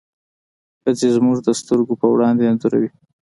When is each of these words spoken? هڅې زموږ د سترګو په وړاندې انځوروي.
هڅې 0.83 1.07
زموږ 1.15 1.37
د 1.43 1.49
سترګو 1.61 1.93
په 2.01 2.07
وړاندې 2.13 2.43
انځوروي. 2.51 2.89